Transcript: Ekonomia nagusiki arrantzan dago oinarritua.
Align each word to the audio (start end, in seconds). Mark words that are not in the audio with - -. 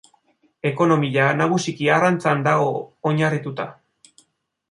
Ekonomia 0.69 1.25
nagusiki 1.41 1.91
arrantzan 1.97 2.41
dago 2.47 2.71
oinarritua. 3.11 3.67